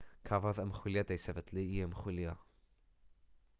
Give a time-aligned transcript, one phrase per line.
[0.27, 2.35] cafodd ymchwiliad ei sefydlu i ymchwilio